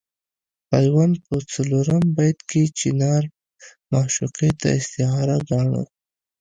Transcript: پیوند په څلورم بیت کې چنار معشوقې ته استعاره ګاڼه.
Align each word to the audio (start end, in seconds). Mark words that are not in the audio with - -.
پیوند 0.69 1.13
په 1.25 1.35
څلورم 1.51 2.01
بیت 2.15 2.39
کې 2.49 2.61
چنار 2.79 3.23
معشوقې 3.91 4.49
ته 4.61 4.67
استعاره 4.79 5.37
ګاڼه. 5.49 5.83